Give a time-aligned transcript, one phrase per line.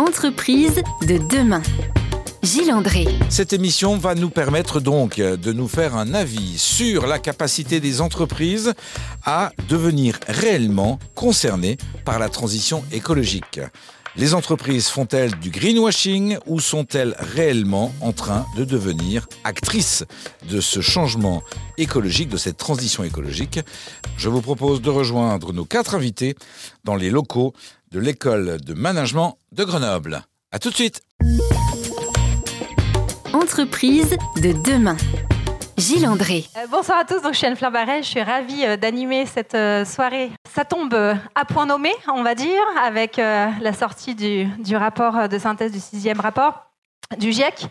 [0.00, 1.60] Entreprise de demain.
[2.42, 3.06] Gilles André.
[3.28, 8.00] Cette émission va nous permettre donc de nous faire un avis sur la capacité des
[8.00, 8.72] entreprises
[9.26, 11.76] à devenir réellement concernées
[12.06, 13.60] par la transition écologique.
[14.16, 20.04] Les entreprises font-elles du greenwashing ou sont-elles réellement en train de devenir actrices
[20.48, 21.42] de ce changement
[21.78, 23.60] écologique, de cette transition écologique?
[24.16, 26.34] Je vous propose de rejoindre nos quatre invités
[26.84, 27.52] dans les locaux
[27.92, 30.22] de l'école de management de Grenoble.
[30.52, 31.02] A tout de suite
[33.32, 34.96] Entreprise de demain.
[35.76, 36.44] Gilles André.
[36.56, 39.56] Euh, bonsoir à tous, donc je suis Anne-Fleur Barret, je suis ravie euh, d'animer cette
[39.56, 40.30] euh, soirée.
[40.54, 45.38] Ça tombe à point nommé, on va dire, avec la sortie du, du rapport de
[45.38, 46.66] synthèse du sixième rapport
[47.18, 47.66] du GIEC.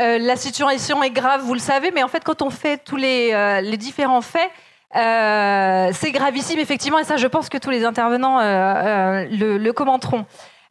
[0.00, 3.60] la situation est grave, vous le savez, mais en fait, quand on fait tous les,
[3.62, 4.50] les différents faits,
[4.92, 10.26] c'est gravissime, effectivement, et ça, je pense que tous les intervenants le, le, commenteront.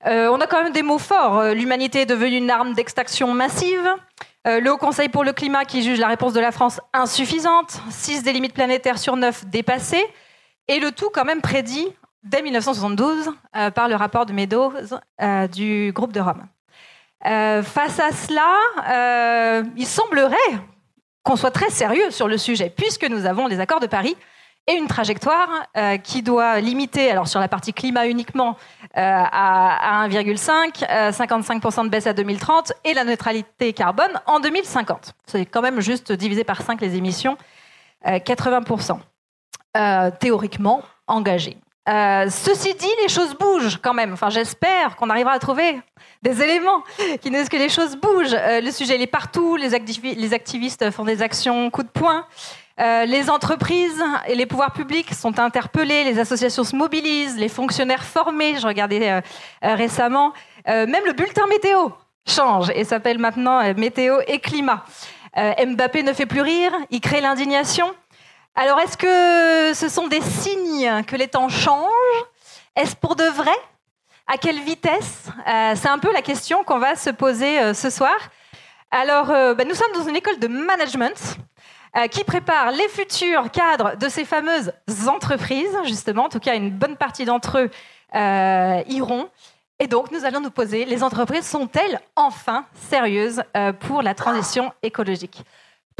[0.06, 1.44] on a quand même des mots forts.
[1.54, 3.90] L'humanité est devenue une arme d'extraction massive.
[4.48, 7.82] Euh, le Haut Conseil pour le climat qui juge la réponse de la France insuffisante,
[7.90, 10.06] 6 des limites planétaires sur 9 dépassées,
[10.68, 11.88] et le tout quand même prédit
[12.24, 14.74] dès 1972 euh, par le rapport de Meadows
[15.22, 16.48] euh, du groupe de Rome.
[17.22, 20.36] face à cela, il semblerait
[21.24, 24.16] qu'on soit très sérieux sur le sujet, puisque nous avons les accords de Paris
[24.68, 28.56] et une trajectoire euh, qui doit limiter, alors sur la partie climat uniquement,
[28.98, 35.14] euh, à, 1,5, 55% euh, de baisse à 2030 et la neutralité carbone en 2050.
[35.26, 37.38] C'est quand même juste divisé par 5 les émissions,
[38.06, 39.00] 80%
[40.20, 40.84] théoriquement
[41.86, 42.30] engagés.
[42.32, 44.14] ceci dit, les choses bougent quand même.
[44.14, 45.80] Enfin, j'espère qu'on arrivera à trouver
[46.22, 46.84] des éléments
[47.22, 48.36] qui nous disent que les choses bougent.
[48.36, 49.56] le sujet est partout.
[49.56, 49.74] Les,
[50.34, 52.26] activistes font des actions coup de poing.
[52.80, 58.06] Euh, les entreprises et les pouvoirs publics sont interpellés, les associations se mobilisent, les fonctionnaires
[58.06, 59.22] formés, je regardais euh,
[59.66, 60.34] euh, récemment,
[60.66, 61.90] même le bulletin météo
[62.28, 64.86] change et s'appelle maintenant Météo et Climat.
[65.36, 67.92] Mbappé ne fait plus rire, il crée l'indignation.
[68.62, 72.26] Alors est-ce que ce sont des signes que les temps changent?
[72.76, 73.56] Est-ce pour de vrai?
[74.28, 75.28] À quelle vitesse?
[75.46, 78.18] C'est un peu la question qu'on va se poser ce soir.
[78.92, 81.38] Alors, bah, nous sommes dans une école de management
[81.96, 84.74] euh, qui prépare les futurs cadres de ces fameuses
[85.08, 86.26] entreprises, justement.
[86.26, 87.70] En tout cas, une bonne partie d'entre eux
[88.14, 89.30] euh, iront.
[89.80, 94.74] Et donc, nous allons nous poser, les entreprises sont-elles enfin sérieuses euh, pour la transition
[94.84, 95.44] écologique?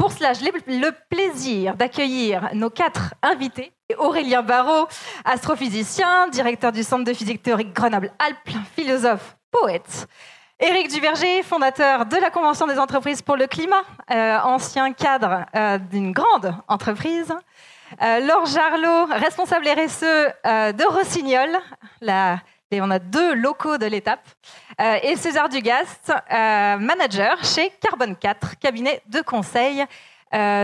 [0.00, 3.70] Pour cela, j'ai le plaisir d'accueillir nos quatre invités.
[3.98, 4.88] Aurélien Barraud,
[5.26, 10.08] astrophysicien, directeur du Centre de physique théorique Grenoble-Alpes, philosophe, poète.
[10.58, 15.76] Éric Duverger, fondateur de la Convention des entreprises pour le climat, euh, ancien cadre euh,
[15.76, 17.34] d'une grande entreprise.
[18.00, 21.58] Euh, Laure Jarlot, responsable RSE de Rossignol,
[22.70, 24.26] et on a deux locaux de l'étape.
[24.78, 29.84] et César Dugast, manager chez Carbone 4, cabinet de conseil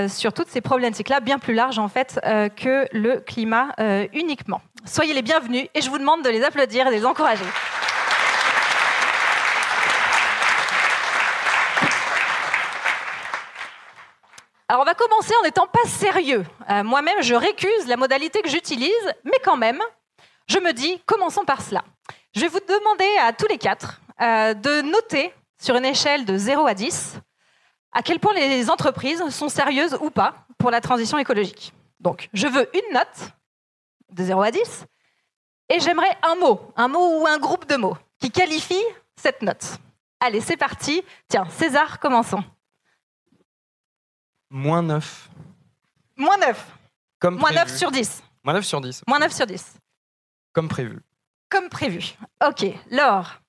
[0.09, 2.21] sur toutes ces problématiques-là, bien plus larges en fait
[2.57, 3.75] que le climat
[4.13, 4.61] uniquement.
[4.85, 7.45] Soyez les bienvenus et je vous demande de les applaudir et de les encourager.
[14.69, 16.45] Alors on va commencer en n'étant pas sérieux.
[16.71, 19.81] Euh, moi-même, je récuse la modalité que j'utilise, mais quand même,
[20.47, 21.85] je me dis, commençons par cela.
[22.35, 26.37] Je vais vous demander à tous les quatre euh, de noter sur une échelle de
[26.37, 27.19] 0 à 10
[27.93, 31.73] à quel point les entreprises sont sérieuses ou pas pour la transition écologique.
[31.99, 33.31] Donc, je veux une note
[34.13, 34.85] de 0 à 10
[35.71, 38.83] et j'aimerais un mot, un mot ou un groupe de mots qui qualifie
[39.17, 39.79] cette note.
[40.21, 41.03] Allez, c'est parti.
[41.29, 42.45] Tiens, César, commençons.
[44.51, 45.31] Moins 9.
[46.17, 46.67] Moins 9.
[47.19, 48.23] Comme Moins 9 sur 10.
[48.45, 49.03] Moins 9 sur 10.
[49.09, 49.75] Moins 9 sur 10.
[50.57, 51.01] Comme prévu.
[51.51, 52.15] Comme prévu.
[52.43, 52.65] Ok.
[52.91, 53.43] Laure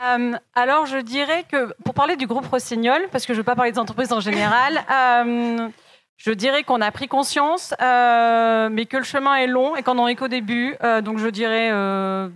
[0.00, 3.44] euh, alors, je dirais que pour parler du groupe Rossignol, parce que je ne veux
[3.44, 5.68] pas parler des entreprises en général, euh,
[6.16, 9.94] je dirais qu'on a pris conscience, euh, mais que le chemin est long et qu'on
[9.94, 10.76] n'en est qu'au début.
[11.02, 11.70] donc, je dirais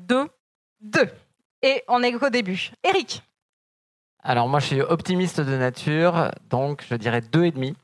[0.08, 0.26] deux.
[0.80, 1.08] Deux.
[1.62, 2.72] Et on est qu'au début.
[2.82, 3.22] Eric
[4.24, 7.76] alors moi, je suis optimiste de nature, donc je dirais deux et demi.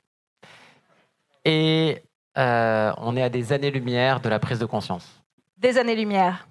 [1.45, 2.03] Et
[2.37, 5.23] euh, on est à des années-lumière de la prise de conscience.
[5.57, 6.47] Des années-lumière.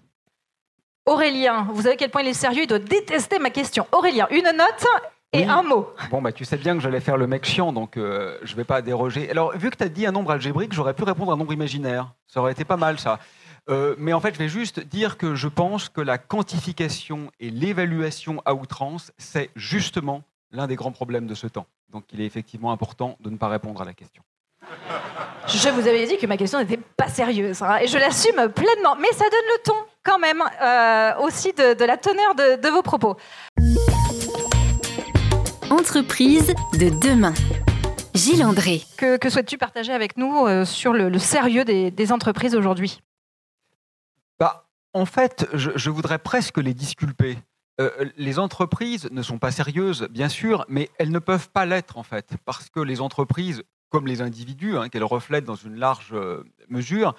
[1.06, 3.86] Aurélien, vous savez quel point il est sérieux, il doit détester ma question.
[3.92, 4.86] Aurélien, une note
[5.34, 5.90] et un mot.
[6.12, 8.58] Bon, bah, tu sais bien que j'allais faire le mec chiant, donc euh, je ne
[8.58, 9.30] vais pas déroger.
[9.30, 11.54] Alors, vu que tu as dit un nombre algébrique, j'aurais pu répondre à un nombre
[11.54, 12.14] imaginaire.
[12.28, 13.20] Ça aurait été pas mal, ça.
[13.70, 17.50] Euh, mais en fait, je vais juste dire que je pense que la quantification et
[17.50, 20.22] l'évaluation à outrance, c'est justement
[20.52, 21.66] l'un des grands problèmes de ce temps.
[21.90, 24.24] Donc il est effectivement important de ne pas répondre à la question.
[25.48, 28.96] Je vous avais dit que ma question n'était pas sérieuse, hein, et je l'assume pleinement,
[28.96, 29.76] mais ça donne le ton.
[30.04, 33.16] quand même euh, aussi de, de la teneur de, de vos propos.
[35.70, 37.34] Entreprise de demain.
[38.14, 38.82] Gilles André.
[38.98, 43.02] Que, que souhaites-tu partager avec nous euh, sur le, le sérieux des, des entreprises aujourd'hui?
[44.40, 47.38] Bah, en fait, je, je voudrais presque les disculper.
[47.82, 51.98] Euh, les entreprises ne sont pas sérieuses, bien sûr, mais elles ne peuvent pas l'être,
[51.98, 53.64] en fait, parce que les entreprises,
[53.94, 57.14] comme les individus, hein, qu'elles reflètent dans une large euh, mesure,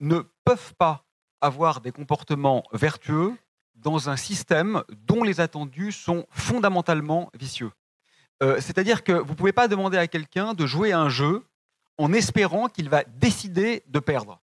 [0.00, 1.04] ne peuvent pas
[1.42, 3.34] avoir des comportements vertueux
[3.74, 7.72] dans un système dont les attendus sont fondamentalement vicieux.
[8.42, 11.44] Euh, C'est-à-dire que vous ne pouvez pas demander à quelqu'un de jouer à un jeu
[11.98, 14.40] en espérant qu'il va décider de perdre.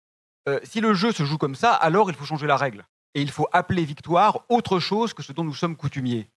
[0.49, 2.87] Euh, si le jeu se joue comme ça, alors il faut changer la règle.
[3.15, 6.31] Et il faut appeler victoire autre chose que ce dont nous sommes coutumiers.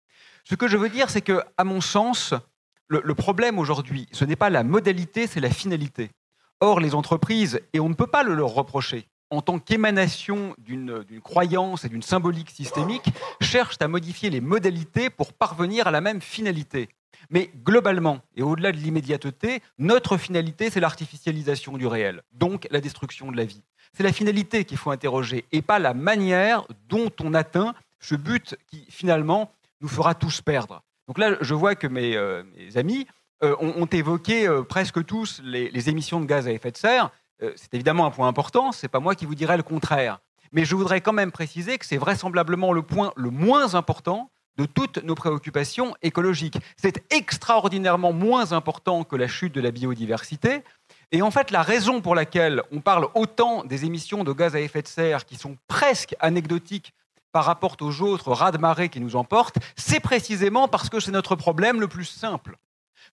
[0.45, 2.33] Ce que je veux dire, c'est que, à mon sens,
[2.89, 6.09] le, problème aujourd'hui, ce n'est pas la modalité, c'est la finalité.
[6.59, 11.03] Or, les entreprises, et on ne peut pas le leur reprocher, en tant qu'émanation d'une
[11.03, 13.09] d'une croyance et d'une symbolique systémique,
[13.41, 16.89] cherchent à modifier les modalités pour parvenir à la même finalité.
[17.29, 23.31] Mais globalement, et au-delà de l'immédiateté, notre finalité, c'est l'artificialisation du réel, donc la destruction
[23.31, 23.63] de la vie.
[23.93, 28.55] C'est la finalité qu'il faut interroger, et pas la manière dont on atteint ce but
[28.67, 29.51] qui, finalement,
[29.81, 30.83] nous fera tous perdre.
[31.07, 32.43] Donc là, je vois que mes, euh,
[32.75, 33.07] amis
[33.43, 37.11] euh, ont, évoqué euh, presque tous les, les émissions de gaz à effet de serre.
[37.55, 40.17] C'est évidemment un point important, c'est pas moi qui vous dirai le contraire.
[40.51, 44.65] Mais je voudrais quand même préciser que c'est vraisemblablement le point le moins important de
[44.65, 46.57] toutes nos préoccupations écologiques.
[46.77, 50.63] C'est extraordinairement moins important que la chute de la biodiversité.
[51.11, 54.59] Et en fait, la raison pour laquelle on parle autant des émissions de gaz à
[54.59, 56.93] effet de serre qui sont presque anecdotiques
[57.37, 61.79] par rapport aux autres raz-de-marée qui nous emportent, c'est précisément parce que c'est notre problème
[61.79, 62.57] le plus simple.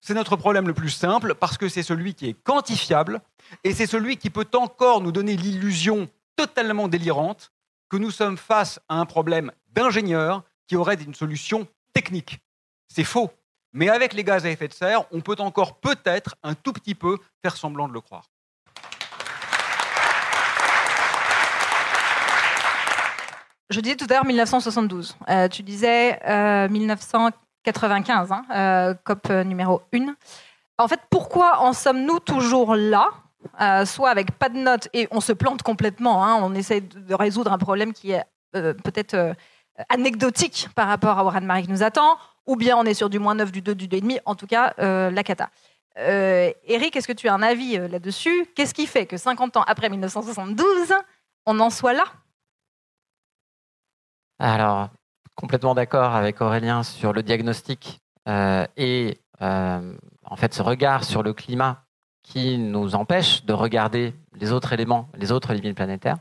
[0.01, 3.21] C'est notre problème le plus simple parce que c'est celui qui est quantifiable
[3.63, 7.51] et c'est celui qui peut encore nous donner l'illusion totalement délirante
[7.87, 12.39] que nous sommes face à un problème d'ingénieur qui aurait une solution technique.
[12.87, 13.29] C'est faux.
[13.73, 16.95] Mais avec les gaz à effet de serre, on peut encore peut-être un tout petit
[16.95, 18.25] peu faire semblant de le croire.
[23.69, 25.17] Je disais tout à l'heure 1972.
[25.29, 30.15] Euh, tu disais euh, 1995, hein, euh, COP numéro 1.
[30.77, 33.09] En fait, pourquoi en sommes-nous toujours là
[33.61, 37.13] euh, Soit avec pas de notes et on se plante complètement, hein, on essaie de
[37.13, 38.23] résoudre un problème qui est
[38.55, 39.33] euh, peut-être euh,
[39.89, 43.19] anecdotique par rapport à Warren Marie qui nous attend, ou bien on est sur du
[43.19, 45.49] moins 9, du 2, du 2,5, en tout cas euh, la cata.
[45.97, 48.47] Euh, Eric, est-ce que tu as un avis euh, là-dessus?
[48.55, 50.93] Qu'est-ce qui fait que 50 ans après 1972,
[51.45, 52.03] on en soit là?
[54.39, 54.89] Alors,
[55.35, 59.93] complètement d'accord avec Aurélien sur le diagnostic euh, et euh,
[60.23, 61.83] en fait ce regard sur le climat
[62.23, 66.17] qui nous empêche de regarder les autres éléments, les autres limites planétaires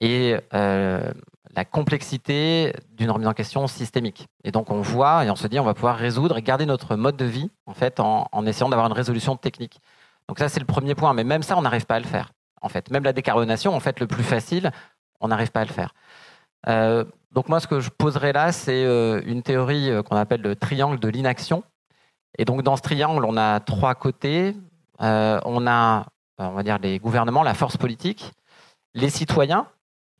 [0.00, 1.12] et euh,
[1.54, 4.26] la complexité d'une remise en question systémique.
[4.42, 6.96] Et donc on voit et on se dit on va pouvoir résoudre et garder notre
[6.96, 9.80] mode de vie en fait en, essayant d'avoir une résolution technique.
[10.28, 12.32] Donc ça c'est le premier point, mais même ça on n'arrive pas à le faire.
[12.62, 14.72] En fait, même la décarbonation, en fait le plus facile,
[15.20, 15.92] on n'arrive pas à le faire.
[17.34, 20.54] Donc moi, ce que je poserai là, c'est euh, une théorie euh, qu'on appelle le
[20.54, 21.64] triangle de l'inaction.
[22.38, 24.54] Et donc dans ce triangle, on a trois côtés.
[25.00, 26.06] Euh, on a,
[26.38, 28.30] on va dire, les gouvernements, la force politique,
[28.94, 29.66] les citoyens,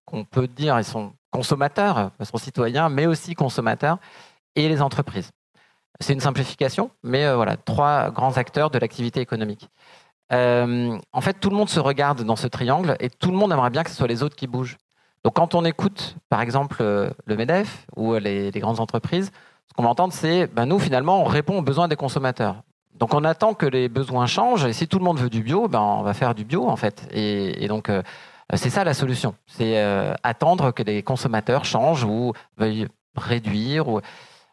[0.05, 3.99] qu'on peut dire ils sont consommateurs, ils sont citoyens, mais aussi consommateurs,
[4.57, 5.31] et les entreprises.
[6.01, 9.69] C'est une simplification, mais voilà, trois grands acteurs de l'activité économique.
[10.31, 13.71] En fait, tout le monde se regarde dans ce triangle et tout le monde aimerait
[13.71, 14.77] bien que ce soit les autres qui bougent.
[15.25, 19.33] Donc, quand on écoute, par exemple, euh, le MEDEF ou les, les grandes entreprises,
[19.67, 22.63] ce qu'on va entendre, c'est ben, nous, finalement, on répond aux besoins des consommateurs.
[22.95, 25.67] Donc, on attend que les besoins changent et si tout le monde veut du bio,
[25.67, 27.09] ben, on va faire du bio, en fait.
[27.11, 28.03] Et, donc, euh,
[28.55, 29.35] c'est ça la solution.
[29.47, 33.89] C'est euh, attendre que les consommateurs changent ou veuillent réduire.
[33.89, 34.01] Ou...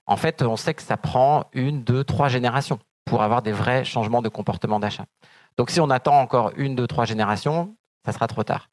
[0.07, 3.83] En fait, on sait que ça prend une, deux, trois générations pour avoir des vrais
[3.83, 5.05] changements de comportement d'achat.
[5.57, 7.75] Donc, si on attend encore une, deux, trois générations,
[8.05, 8.69] ça sera trop tard.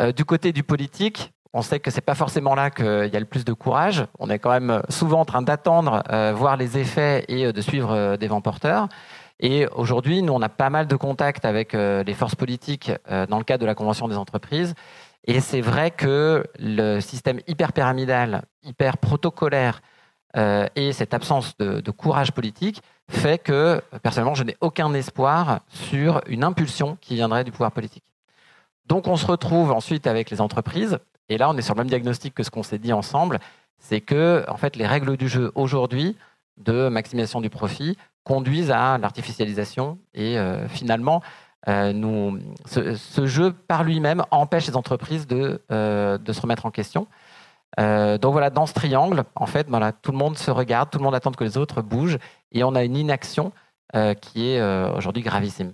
[0.00, 3.20] Euh, du côté du politique, on sait que c'est pas forcément là qu'il y a
[3.20, 4.04] le plus de courage.
[4.18, 7.60] On est quand même souvent en train d'attendre, euh, voir les effets et euh, de
[7.60, 8.88] suivre des vents porteurs.
[9.40, 13.44] Et aujourd'hui, nous, on a pas mal de contacts avec les forces politiques dans le
[13.44, 14.74] cadre de la Convention des entreprises.
[15.28, 19.80] Et c'est vrai que le système hyper pyramidal, hyper protocolaire
[20.34, 26.42] et cette absence de courage politique fait que, personnellement, je n'ai aucun espoir sur une
[26.42, 28.02] impulsion qui viendrait du pouvoir politique.
[28.88, 31.88] Donc on se retrouve ensuite avec les entreprises, et là on est sur le même
[31.88, 33.38] diagnostic que ce qu'on s'est dit ensemble,
[33.78, 36.16] c'est que en fait les règles du jeu aujourd'hui
[36.56, 41.22] de maximisation du profit conduisent à l'artificialisation et euh, finalement
[41.68, 47.06] euh, ce, jeu par lui-même empêche les entreprises de, euh, se remettre en question.
[47.76, 51.04] Donc voilà, dans ce triangle, en fait, voilà, tout le monde se regarde, tout le
[51.04, 52.18] monde attend que les autres bougent,
[52.50, 53.52] et on a une inaction
[54.20, 54.60] qui est
[54.96, 55.66] aujourd'hui gravissime.